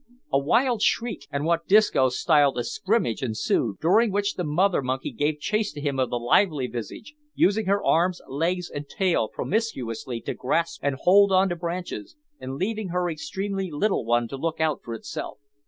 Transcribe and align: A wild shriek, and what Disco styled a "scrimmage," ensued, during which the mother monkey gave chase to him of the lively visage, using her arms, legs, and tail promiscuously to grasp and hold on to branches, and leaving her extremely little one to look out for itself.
A 0.33 0.39
wild 0.39 0.81
shriek, 0.81 1.27
and 1.31 1.45
what 1.45 1.67
Disco 1.67 2.09
styled 2.09 2.57
a 2.57 2.63
"scrimmage," 2.63 3.21
ensued, 3.21 3.77
during 3.79 4.11
which 4.11 4.33
the 4.33 4.43
mother 4.43 4.81
monkey 4.81 5.11
gave 5.11 5.39
chase 5.39 5.71
to 5.73 5.79
him 5.79 5.99
of 5.99 6.09
the 6.09 6.17
lively 6.17 6.65
visage, 6.65 7.13
using 7.35 7.67
her 7.67 7.83
arms, 7.83 8.19
legs, 8.27 8.67
and 8.67 8.89
tail 8.89 9.27
promiscuously 9.29 10.19
to 10.21 10.33
grasp 10.33 10.79
and 10.81 10.95
hold 11.03 11.31
on 11.31 11.49
to 11.49 11.55
branches, 11.55 12.15
and 12.39 12.55
leaving 12.55 12.87
her 12.87 13.11
extremely 13.11 13.69
little 13.69 14.03
one 14.03 14.27
to 14.29 14.37
look 14.37 14.59
out 14.59 14.81
for 14.81 14.95
itself. 14.95 15.37